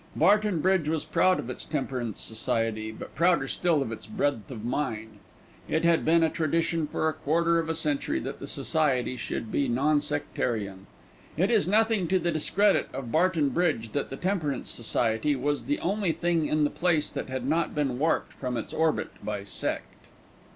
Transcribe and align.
Barton 0.15 0.61
Bridge 0.61 0.89
was 0.89 1.05
proud 1.05 1.37
of 1.37 1.47
its 1.51 1.63
Temperance 1.63 2.19
Society, 2.19 2.91
but 2.91 3.13
prouder 3.13 3.47
still 3.47 3.83
of 3.83 3.91
its 3.91 4.07
breadth 4.07 4.49
of 4.49 4.65
mind. 4.65 5.19
It 5.69 5.85
had 5.85 6.03
been 6.03 6.23
a 6.23 6.29
tradition 6.31 6.87
for 6.87 7.07
a 7.07 7.13
quarter 7.13 7.59
of 7.59 7.69
a 7.69 7.75
century 7.75 8.19
that 8.21 8.39
the 8.39 8.47
Society 8.47 9.15
should 9.15 9.51
be 9.51 9.67
non 9.67 10.01
sectarian. 10.01 10.87
It 11.37 11.51
is 11.51 11.67
nothing 11.67 12.07
to 12.07 12.17
the 12.17 12.31
discredit 12.31 12.89
of 12.93 13.11
Barton 13.11 13.49
Bridge 13.49 13.91
that 13.91 14.09
the 14.09 14.17
Temperance 14.17 14.71
Society 14.71 15.35
was 15.35 15.65
the 15.65 15.77
only 15.81 16.13
thing 16.13 16.47
in 16.47 16.63
the 16.63 16.71
place 16.71 17.11
that 17.11 17.29
had 17.29 17.45
not 17.45 17.75
been 17.75 17.99
warped 17.99 18.33
from 18.33 18.57
its 18.57 18.73
orbit 18.73 19.11
by 19.23 19.43
sect. 19.43 20.07